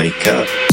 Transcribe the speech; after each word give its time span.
wake 0.00 0.26
up. 0.28 0.69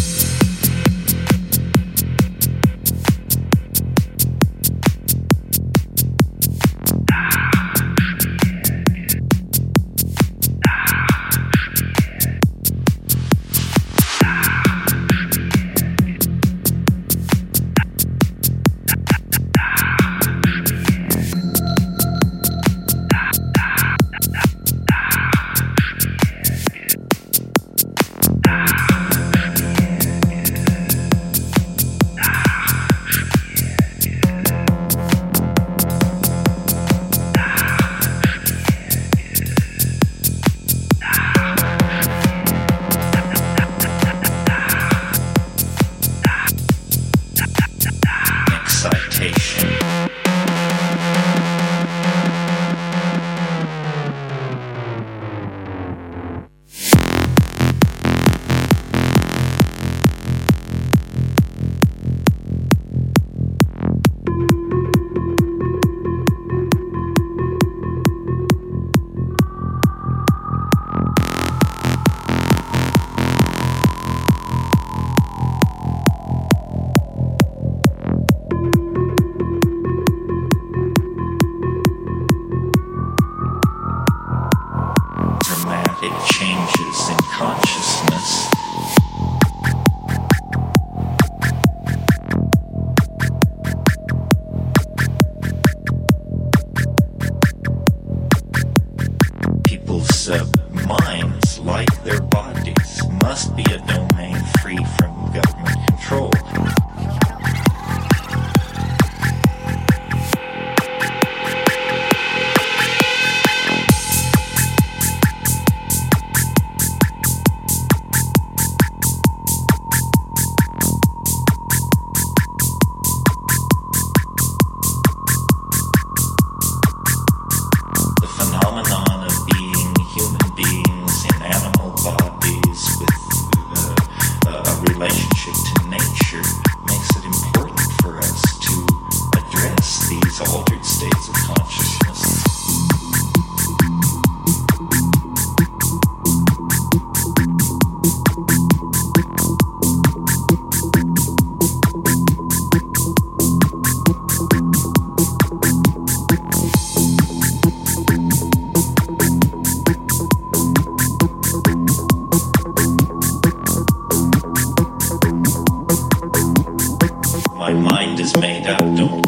Up, 168.69 168.79
don't 168.79 169.26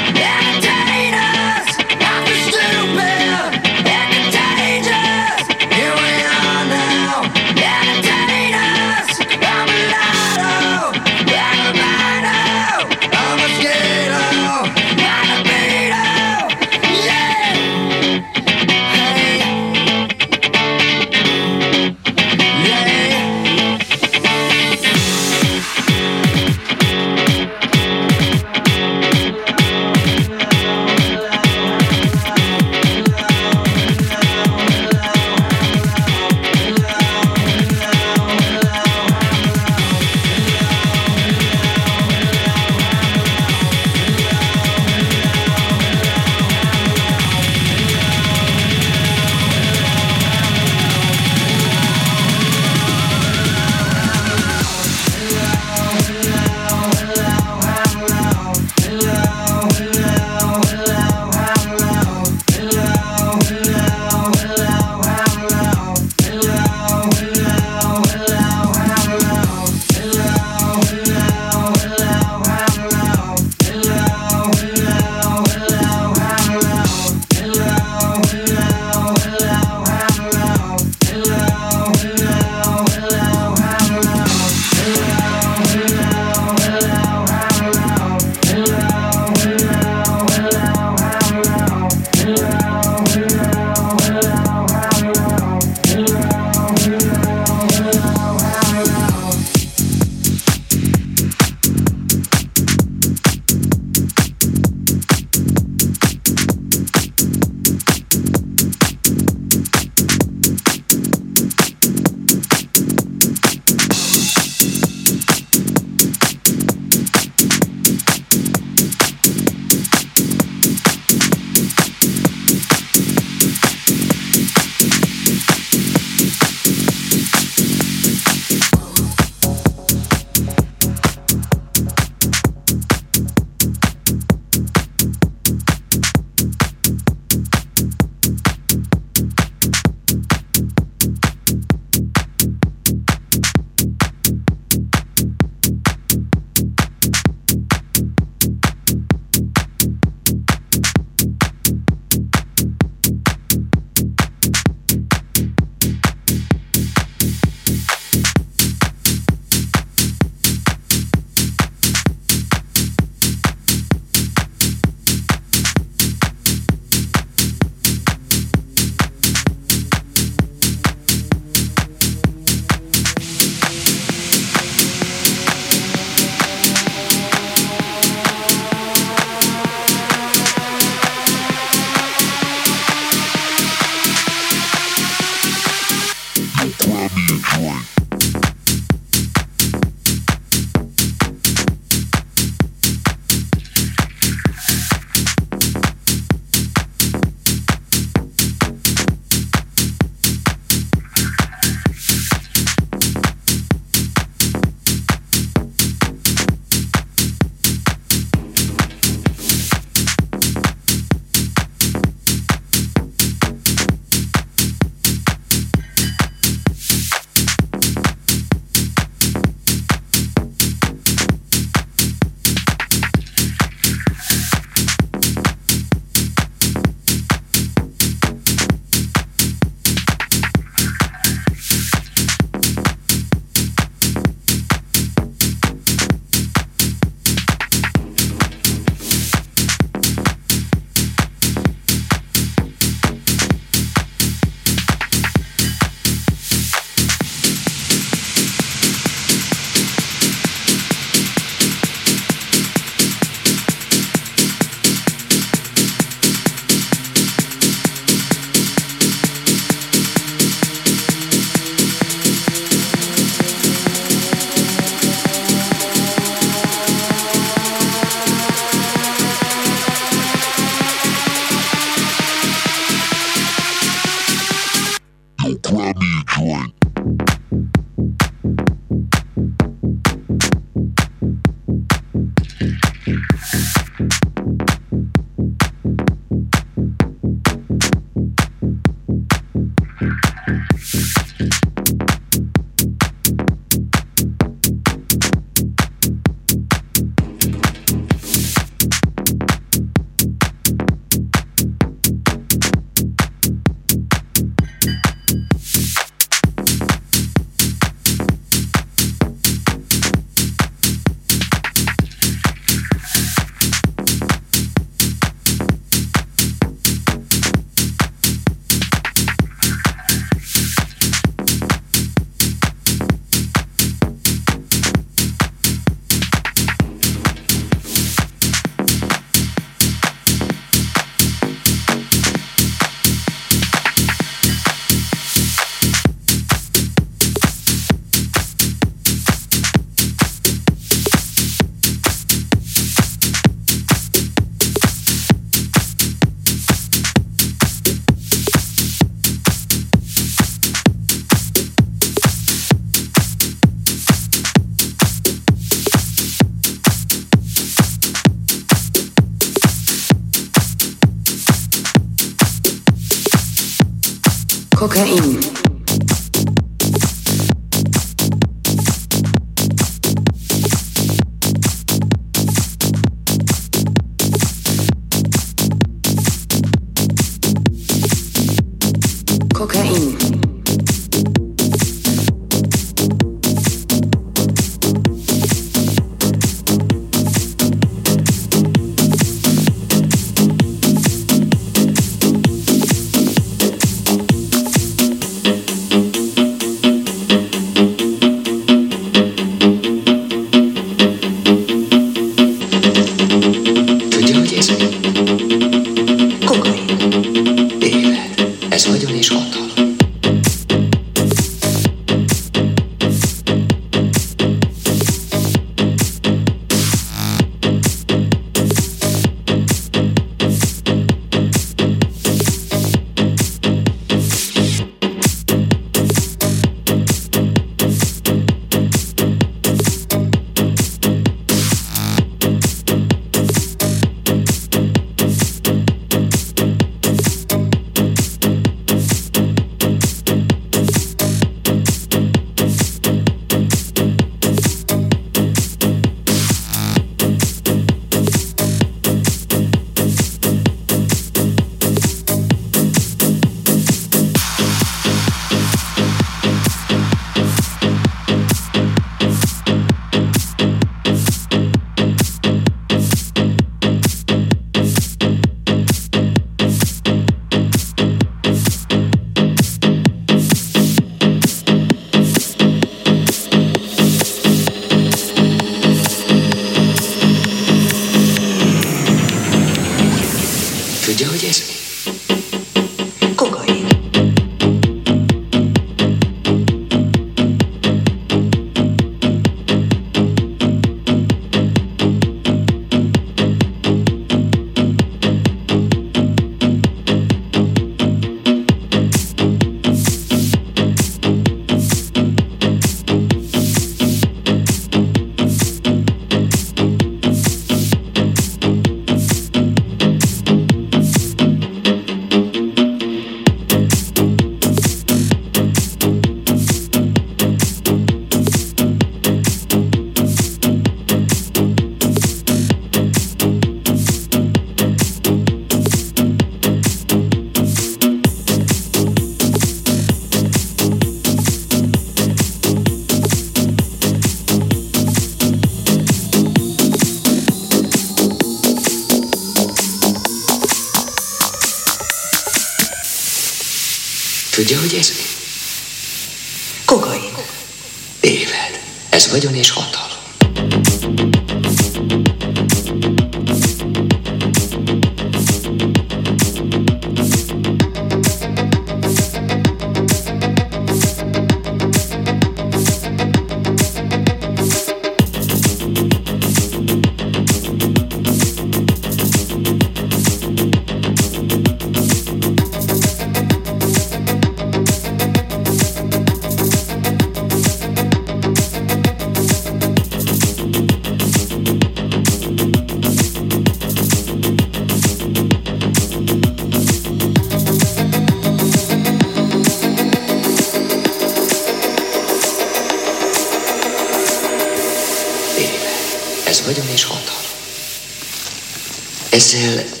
Ezzel 599.53 600.00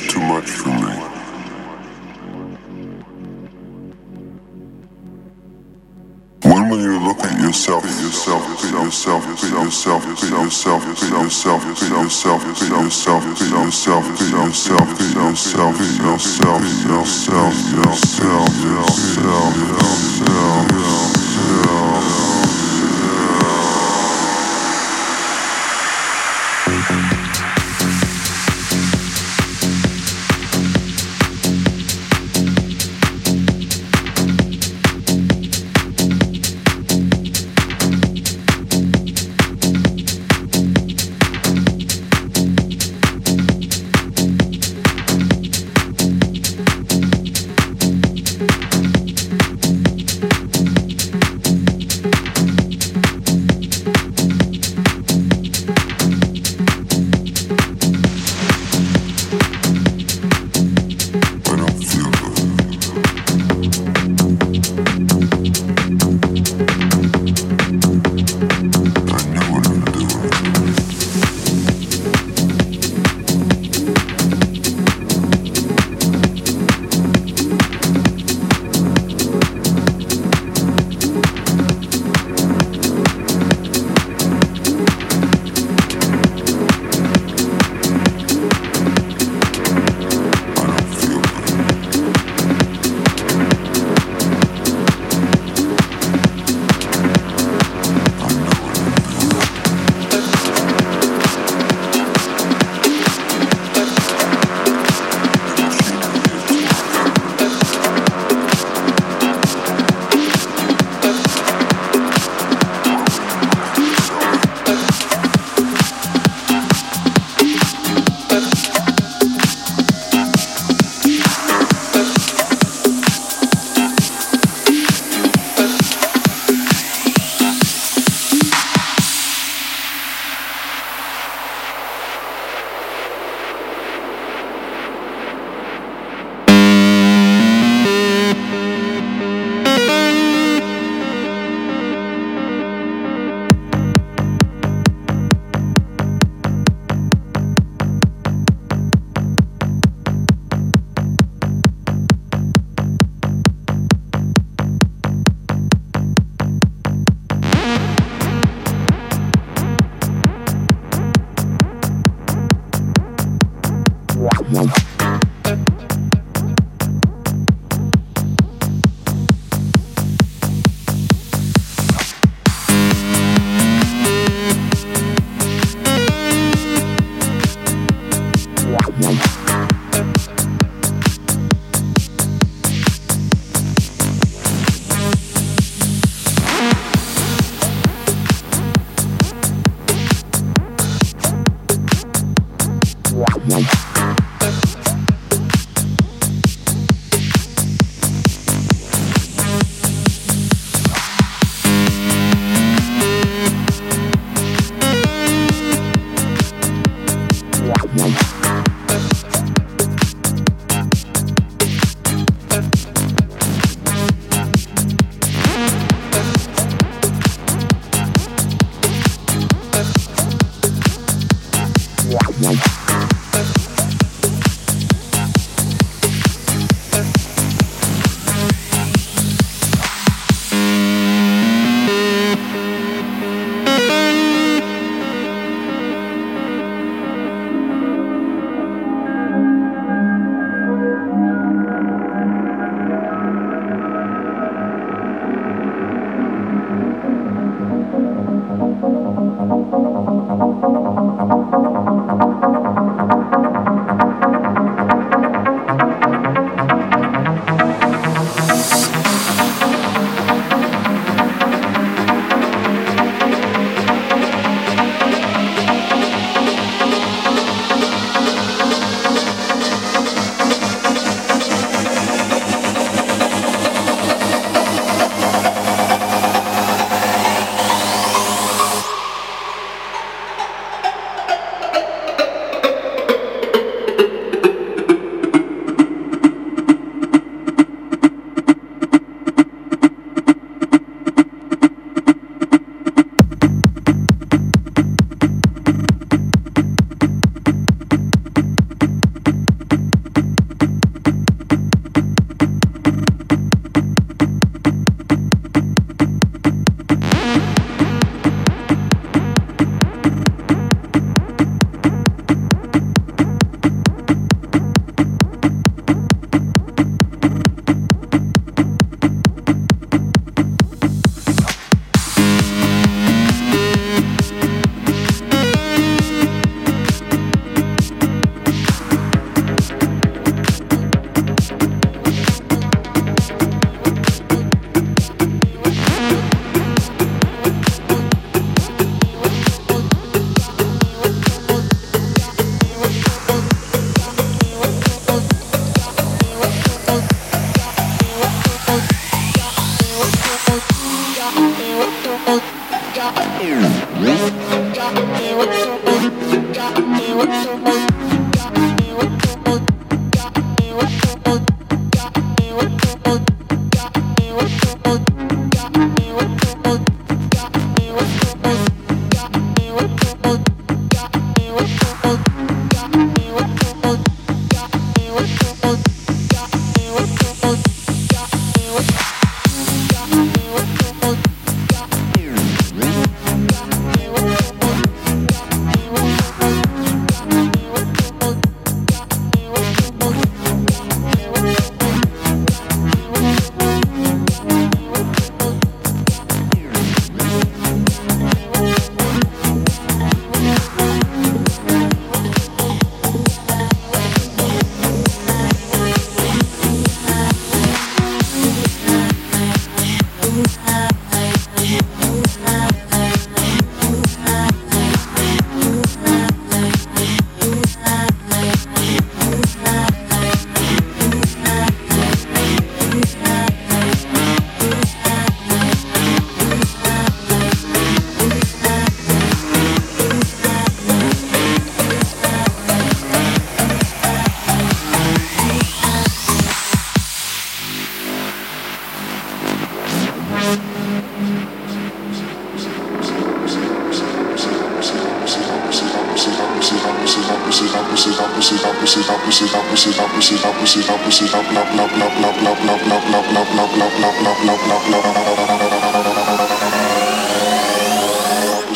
is 0.00 0.12
too 0.12 0.20
much 0.20 0.48
for 0.50 0.68
me. 0.68 1.18
yourself, 7.48 7.84
yourself, 7.84 8.44
yourself, 8.48 9.26
yourself, 9.26 9.26
yourself, 9.26 10.04
yourself, 10.06 10.06
yourself, 10.06 10.84
yourself, 10.86 11.64
yourself, 11.64 11.64
yourself, 11.64 12.44
yourself, 12.44 12.44
yourself, 12.44 13.24
yourself, 13.24 13.24
yourself, 13.24 14.06
yourself, 14.08 14.20
yourself, 14.20 14.87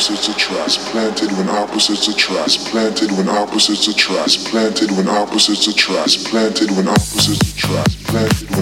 opposites 0.03 0.29
attract, 0.29 0.79
planted 0.91 1.31
when 1.33 1.49
opposites 1.49 2.07
attract, 2.07 2.65
planted 2.71 3.11
when 3.11 3.27
opposites 3.29 3.87
attract, 3.87 4.45
planted 4.45 4.91
when 4.91 5.07
opposites 5.09 5.67
attract, 5.67 6.25
planted 6.25 6.71
when 6.71 6.87
opposites 6.87 7.51
attract, 7.51 8.03
planted. 8.05 8.52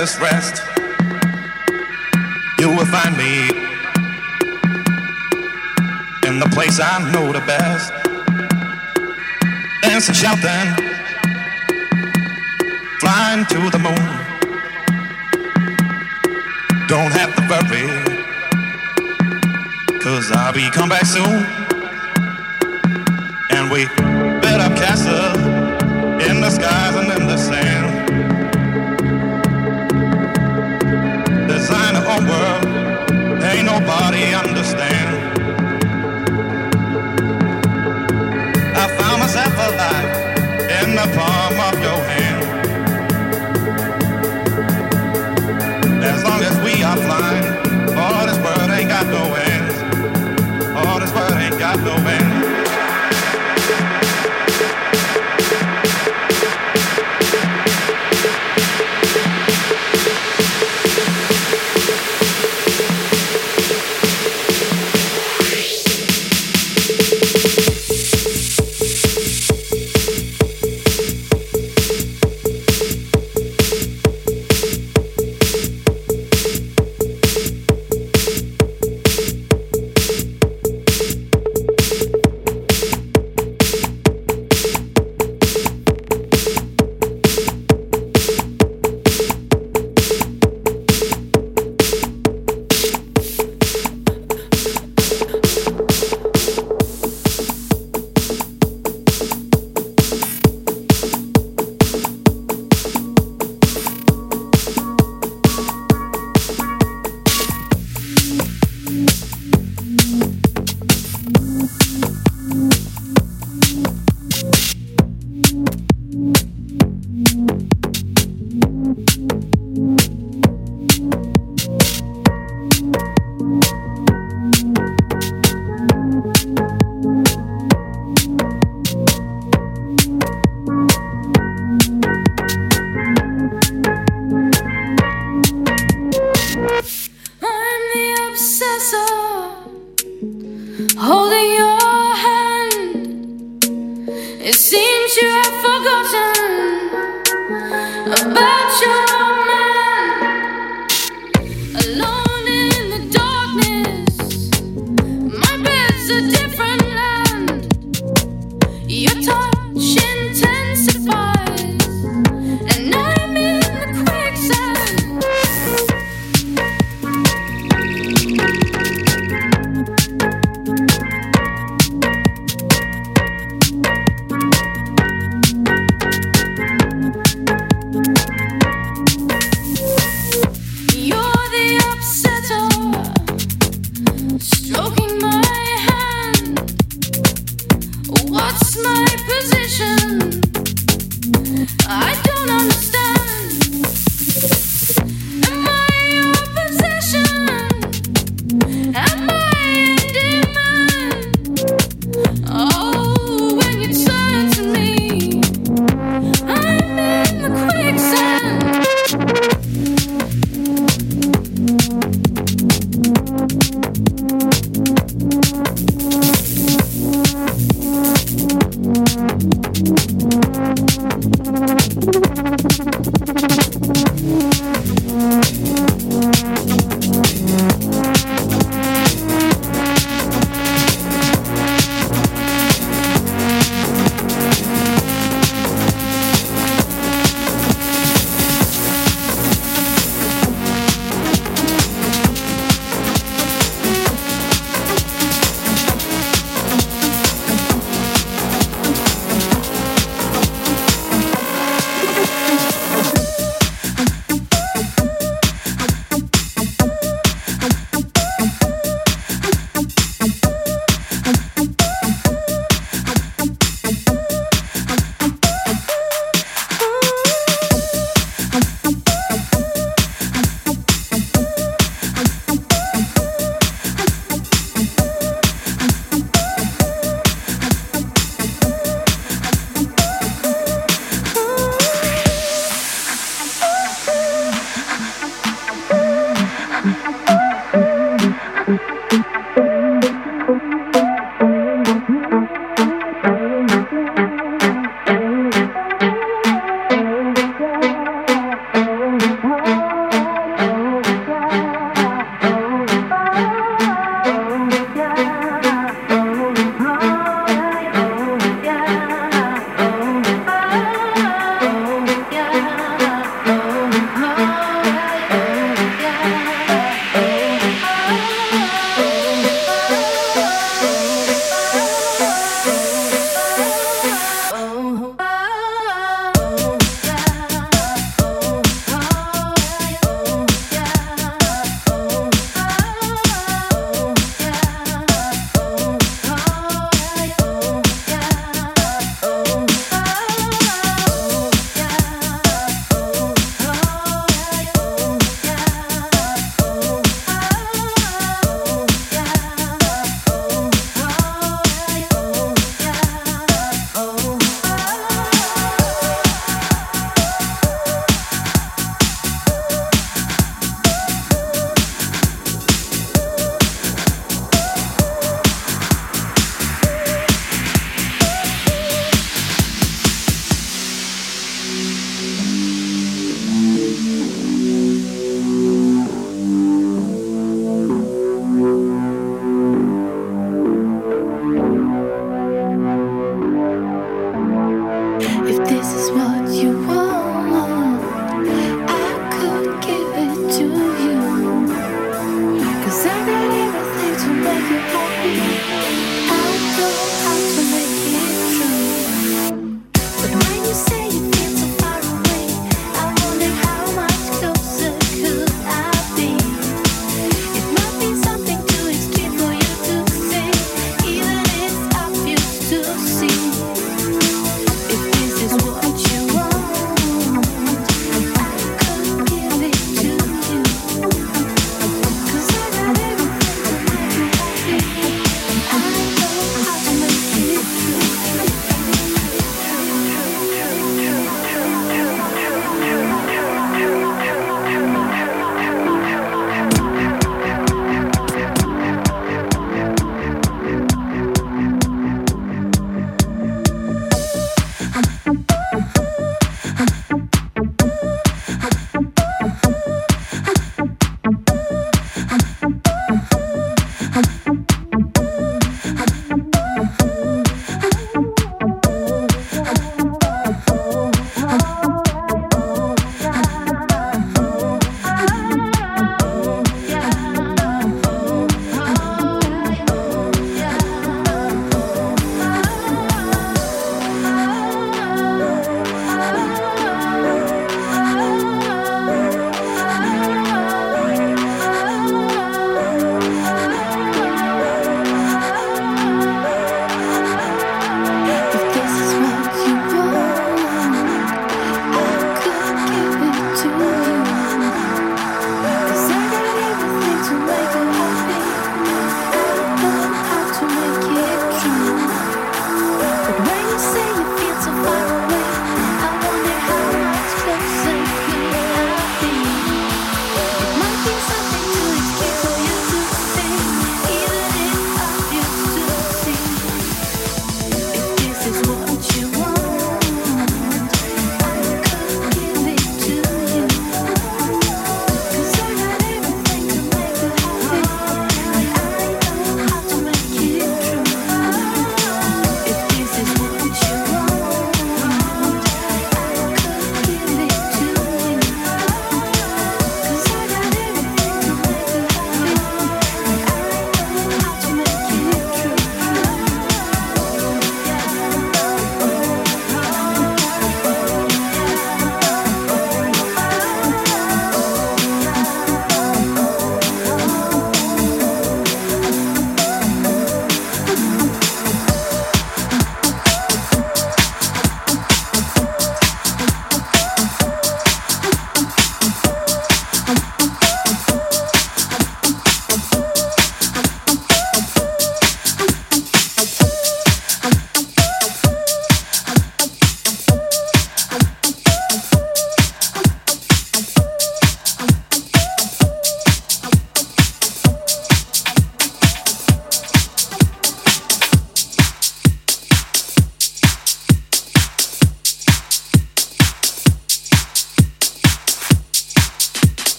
At 0.00 0.04
its 0.04 0.18
rest, 0.18 0.59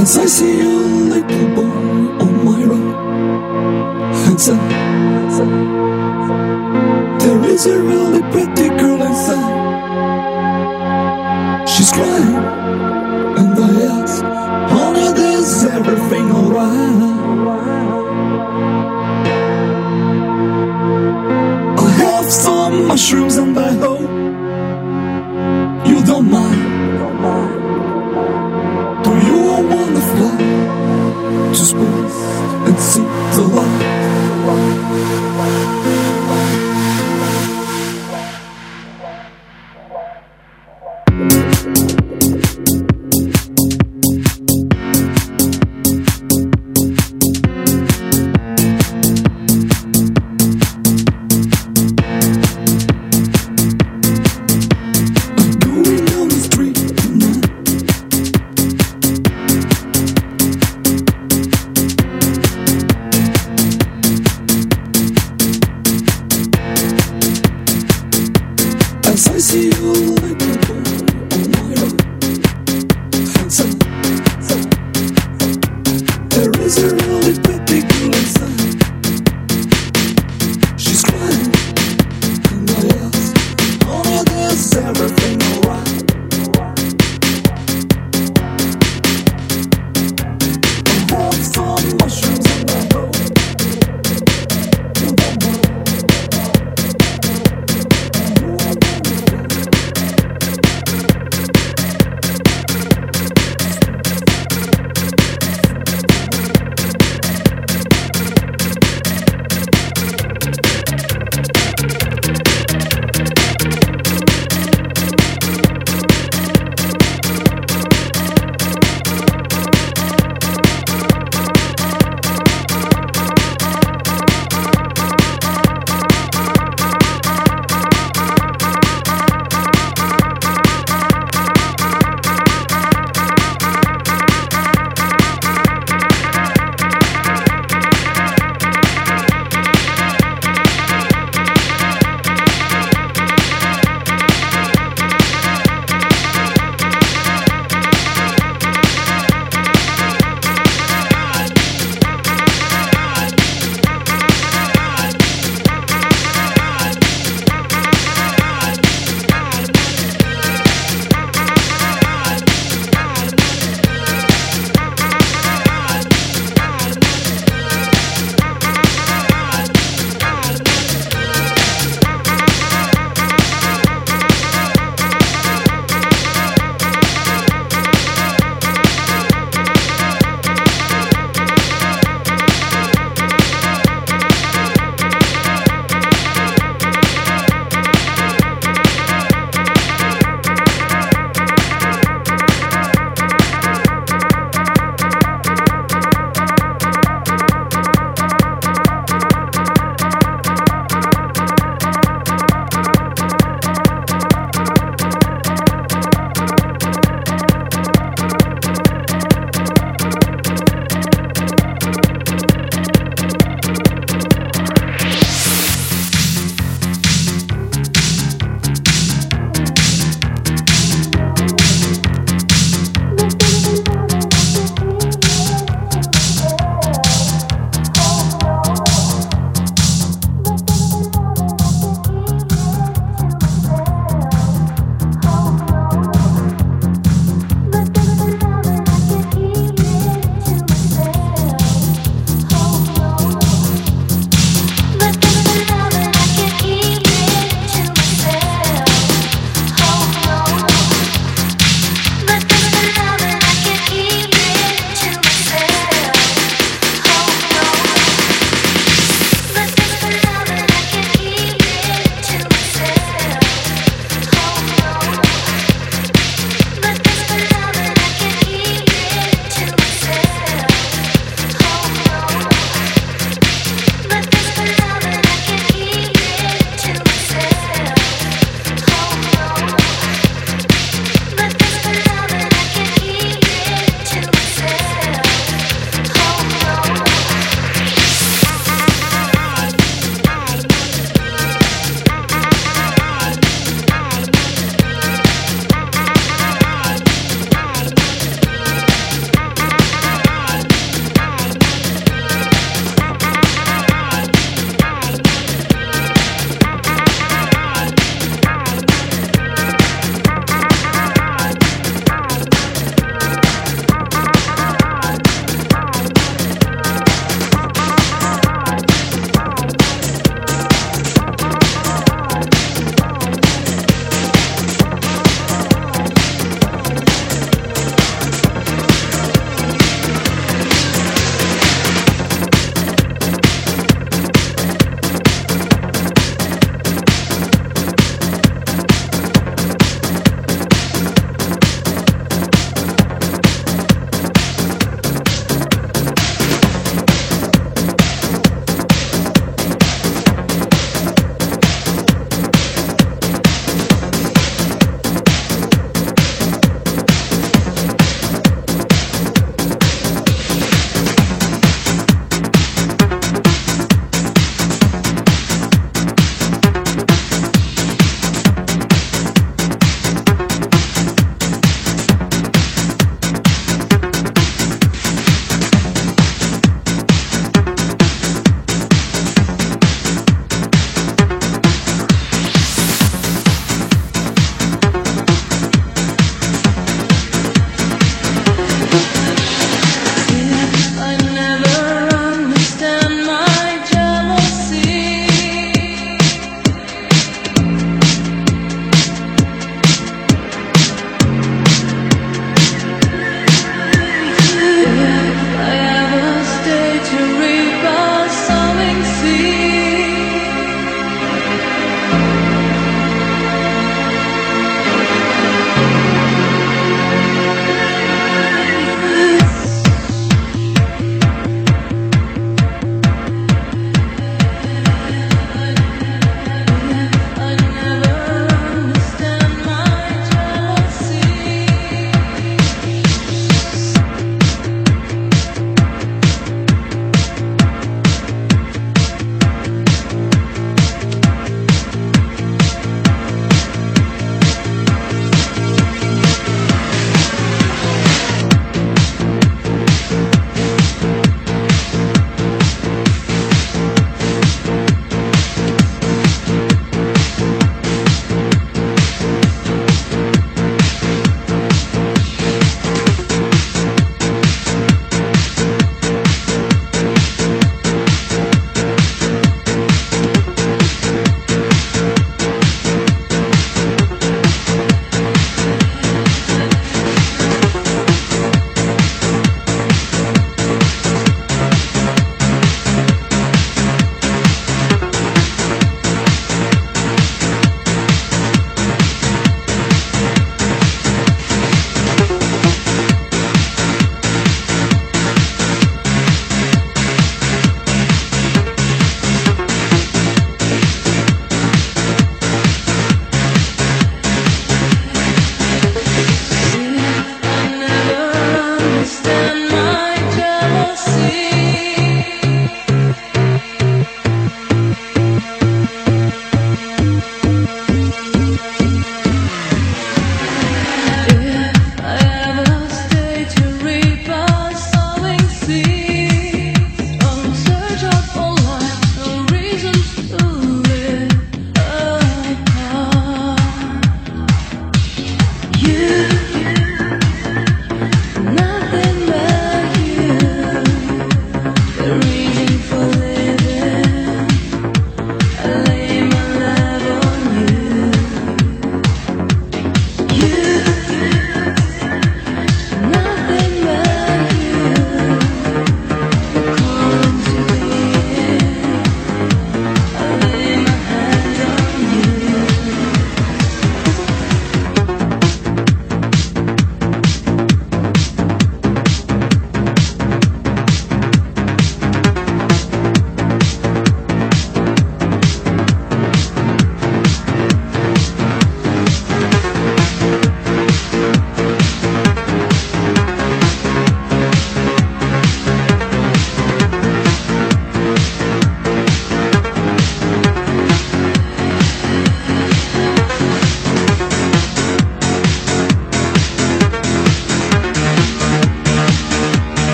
As 0.00 0.16
I 0.16 0.24
see 0.24 0.60
a 0.62 0.64
little 0.64 1.48
boy 1.54 2.24
on 2.24 2.32
my 2.42 2.64
road 2.64 2.94
Handsome 4.24 4.58
There 7.18 7.44
is 7.50 7.66
a 7.66 7.78
really 7.82 8.22
pretty 8.32 8.68
girl 8.80 9.02
inside 9.02 9.58
She's 11.68 11.92
crying 11.92 12.34
And 13.40 13.58
I 13.58 13.70
ask 13.98 14.22
Honey, 14.72 15.08
is 15.34 15.64
everything 15.64 16.26
alright? 16.32 16.80
I 21.78 21.90
have 22.04 22.24
some 22.32 22.88
mushrooms 22.88 23.36
and 23.36 23.58
I 23.58 23.72
hope 23.74 23.89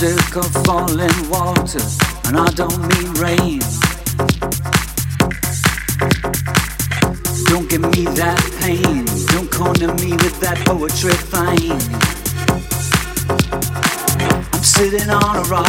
music 0.00 0.36
of 0.36 0.46
falling 0.64 1.28
water, 1.28 1.82
and 2.26 2.36
I 2.36 2.46
don't 2.54 2.78
mean 2.86 3.10
rain. 3.14 3.58
Don't 7.46 7.68
give 7.68 7.82
me 7.82 8.04
that 8.14 8.38
pain, 8.60 9.06
don't 9.34 9.50
corner 9.50 9.92
me 9.94 10.12
with 10.12 10.38
that 10.38 10.58
poetry 10.66 11.14
fine. 11.14 11.82
I'm 14.52 14.62
sitting 14.62 15.10
on 15.10 15.36
a 15.36 15.42
rock 15.48 15.66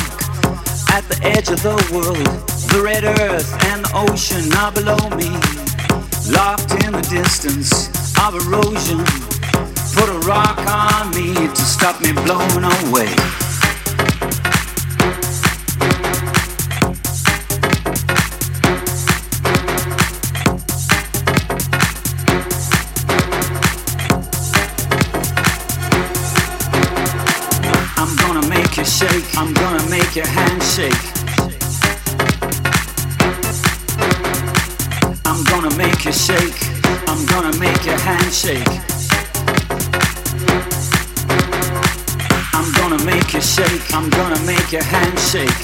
at 0.93 1.03
the 1.09 1.19
edge 1.23 1.49
of 1.49 1.63
the 1.63 1.73
world, 1.91 2.29
the 2.69 2.81
red 2.83 3.05
earth 3.05 3.51
and 3.65 3.83
the 3.83 3.91
ocean 3.95 4.53
are 4.61 4.71
below 4.71 5.09
me, 5.17 5.31
locked 6.29 6.71
in 6.85 6.91
the 6.91 7.01
distance 7.09 7.89
of 8.19 8.35
erosion. 8.35 8.99
Put 9.95 10.07
a 10.07 10.19
rock 10.27 10.59
on 10.69 11.09
me 11.15 11.33
to 11.33 11.61
stop 11.61 11.99
me 12.01 12.11
blowing 12.13 12.63
away. 12.63 13.38
I'm 29.39 29.53
gonna 29.53 29.89
make 29.89 30.17
your 30.17 30.27
hand 30.27 30.61
shake. 30.61 30.91
I'm 35.25 35.43
gonna 35.45 35.73
make 35.77 36.03
you 36.03 36.11
shake, 36.11 36.59
I'm 37.07 37.25
gonna 37.25 37.57
make 37.57 37.85
your 37.85 37.97
hand 37.97 38.33
shake. 38.33 38.67
I'm 42.53 42.69
gonna 42.73 43.01
make 43.05 43.33
you 43.33 43.39
shake, 43.39 43.93
I'm 43.93 44.09
gonna 44.09 44.39
make 44.45 44.73
your 44.73 44.83
hand 44.83 45.17
shake. 45.17 45.59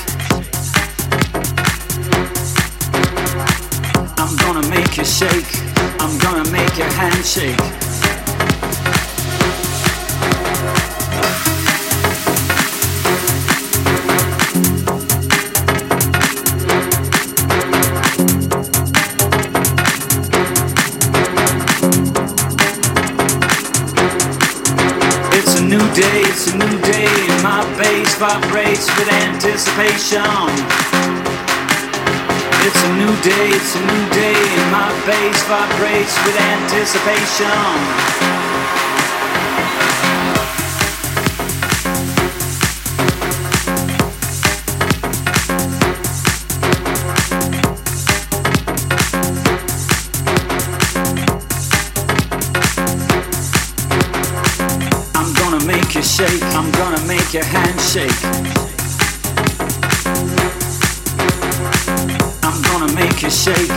I'm 4.18 4.36
gonna 4.38 4.66
make 4.70 4.96
you 4.96 5.04
shake, 5.04 5.52
I'm 6.00 6.18
gonna 6.20 6.50
make 6.50 6.78
your 6.78 6.92
hand 6.94 7.26
shake. 7.26 7.85
Day, 25.96 26.28
it's 26.28 26.52
a 26.52 26.58
new 26.58 26.78
day, 26.82 27.08
and 27.08 27.42
my 27.42 27.64
bass 27.80 28.16
vibrates 28.16 28.92
with 29.00 29.08
anticipation. 29.08 30.28
It's 32.68 32.82
a 32.84 32.92
new 33.00 33.16
day, 33.24 33.56
it's 33.56 33.76
a 33.76 33.80
new 33.80 34.04
day, 34.12 34.36
and 34.36 34.72
my 34.76 34.92
bass 35.08 35.40
vibrates 35.48 36.16
with 36.28 36.36
anticipation. 36.36 38.15
You 55.96 56.04
shake, 56.04 56.44
I'm 56.56 56.70
gonna 56.72 57.00
make 57.08 57.34
your 57.34 57.46
hand 57.46 57.80
shake. 57.80 58.12
I'm 62.44 62.62
gonna 62.64 62.92
make 62.94 63.22
you 63.22 63.30
shake, 63.30 63.72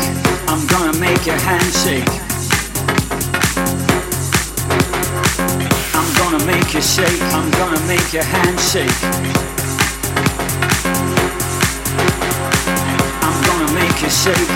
I'm 0.49 0.67
gonna 0.67 0.99
make 0.99 1.25
your 1.27 1.37
hand 1.37 1.73
shake. 1.85 2.09
I'm 5.95 6.09
gonna 6.19 6.45
make 6.45 6.75
you 6.75 6.83
shake, 6.83 7.23
I'm 7.23 7.51
gonna 7.53 7.81
make 7.87 8.13
your 8.13 8.25
hand 8.25 8.59
shake. 8.59 8.99
I'm 13.23 13.39
gonna 13.47 13.73
make 13.75 14.03
you 14.03 14.11
shake, 14.11 14.51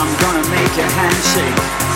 I'm 0.00 0.12
gonna 0.22 0.48
make 0.48 0.76
your 0.78 0.88
hand 0.88 1.16
shake. 1.34 1.91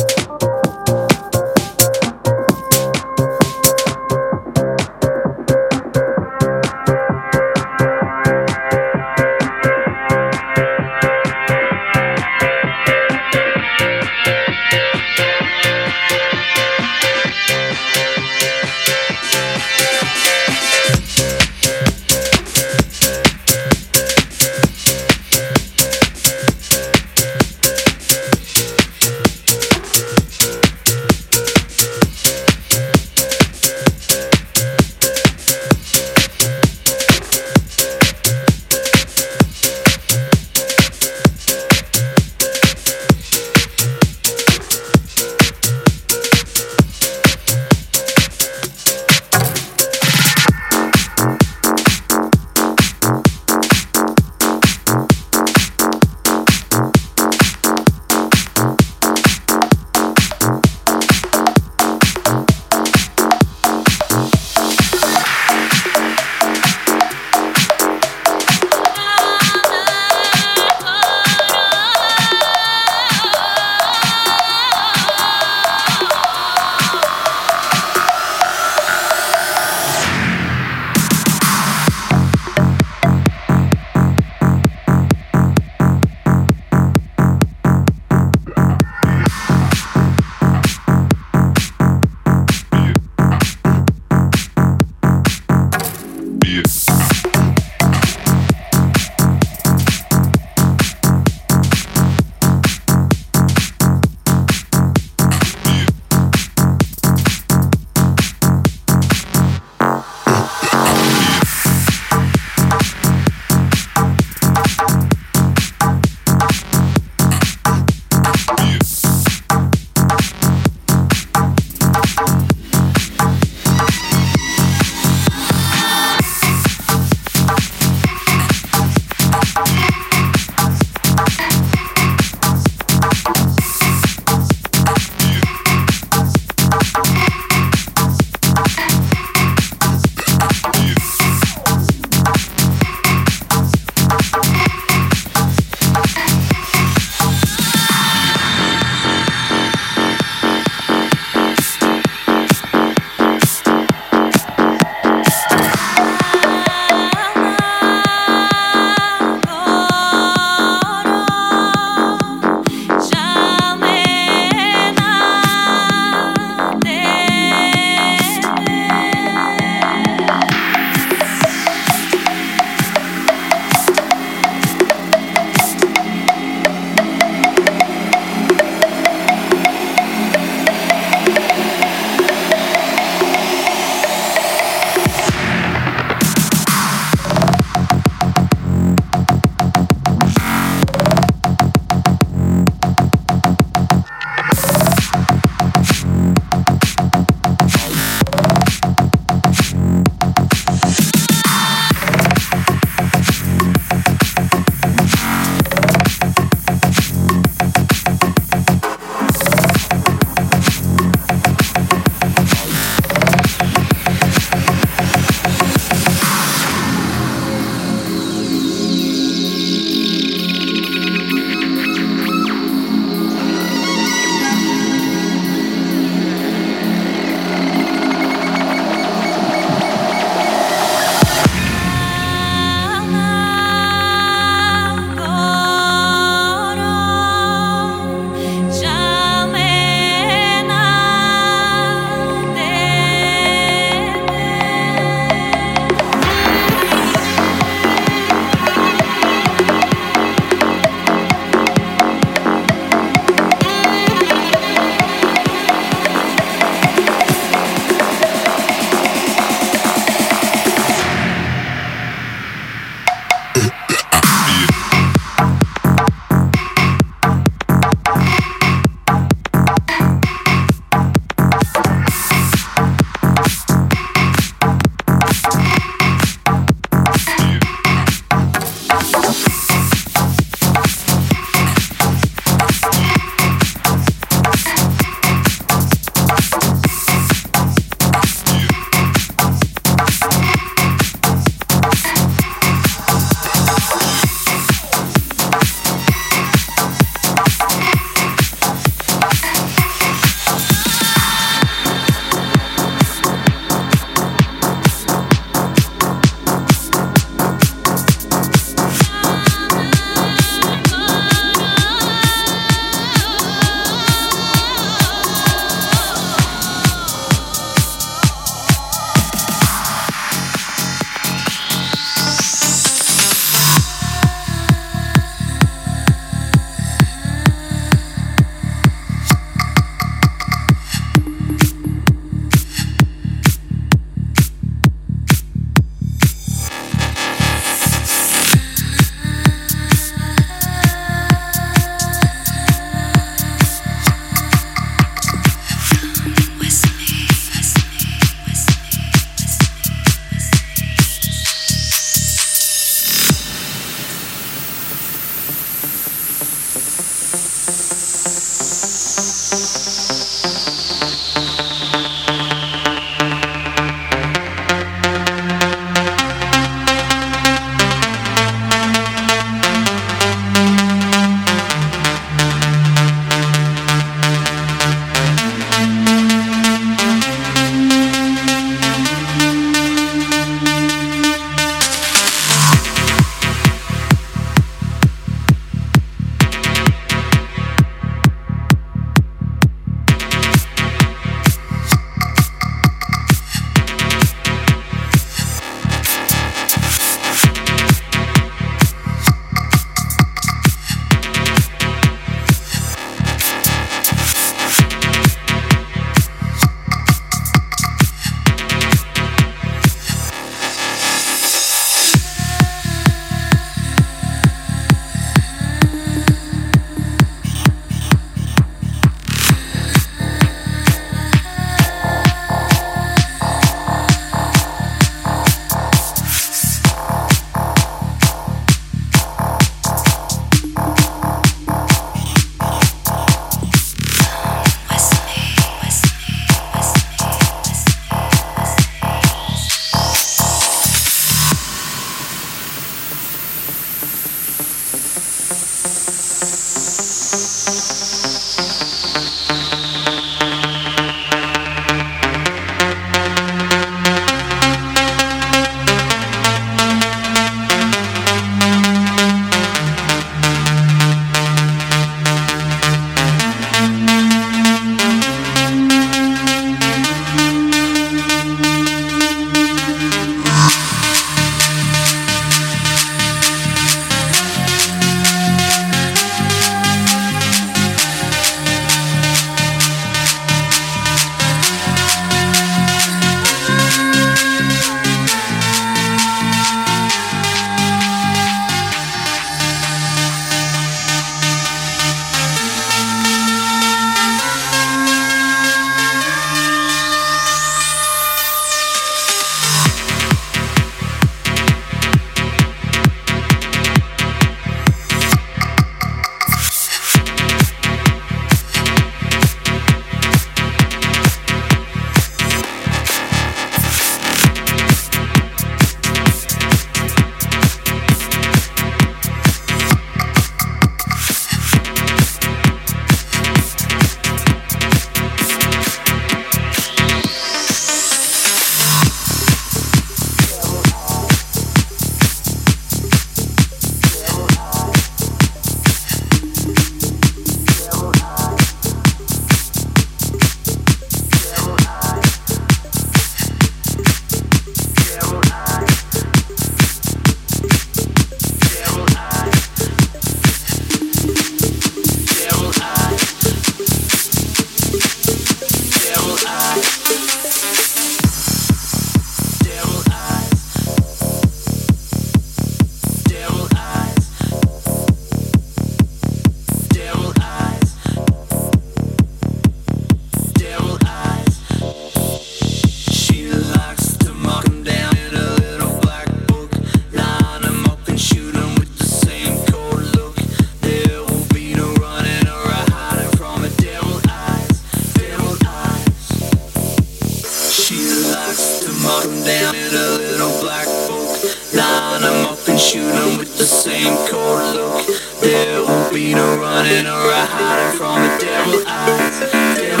hunting 589.03 589.43
down 589.43 589.75
a 589.75 590.17
little 590.17 590.61
black 590.61 590.85
folk. 590.85 591.29
Line 591.73 592.21
them 592.21 592.45
up 592.51 592.67
and 592.67 592.79
shoot 592.79 593.11
them 593.11 593.37
with 593.37 593.57
the 593.57 593.65
same 593.65 594.15
cold 594.27 594.75
look. 594.75 595.05
There 595.41 595.83
won't 595.83 596.13
be 596.13 596.33
no 596.33 596.57
running 596.57 597.07
or 597.07 597.29
a 597.31 597.45
hiding 597.45 597.97
from 597.97 598.21
the 598.21 598.37
devil 598.39 598.83
eyes. 598.87 599.39
Devil 599.77 600.00